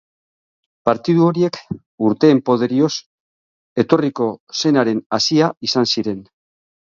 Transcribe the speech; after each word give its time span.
Partidu 0.89 1.25
horiek 1.31 1.59
urteen 2.07 2.41
poderioz 2.47 2.89
etorriko 3.85 4.31
zenaren 4.63 5.05
hazia 5.19 5.53
izan 5.71 5.89
ziren. 5.97 6.27